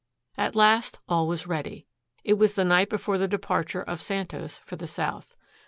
[0.35, 1.85] At last all was ready.
[2.23, 5.35] It was the night before the departure of Santos for the south.